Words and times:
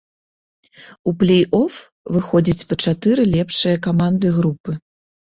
У 1.09 1.11
плей-оф 1.23 1.73
выходзяць 2.15 2.65
па 2.69 2.77
чатыры 2.85 3.25
лепшыя 3.35 3.75
каманды 3.89 4.27
групы. 4.39 4.71